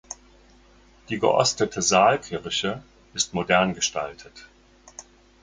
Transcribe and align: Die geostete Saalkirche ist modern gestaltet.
Die 1.09 1.19
geostete 1.19 1.83
Saalkirche 1.83 2.81
ist 3.13 3.35
modern 3.35 3.75
gestaltet. 3.75 4.47